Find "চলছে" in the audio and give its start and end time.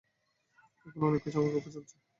1.75-1.95